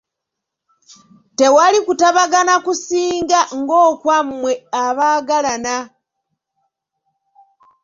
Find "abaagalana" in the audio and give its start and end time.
4.85-5.75